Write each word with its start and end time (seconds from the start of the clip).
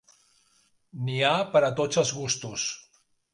N'hi 1.09 1.17
ha 1.27 1.33
per 1.57 1.61
a 1.67 1.69
tots 1.81 2.01
els 2.05 2.15
gustos. 2.23 2.65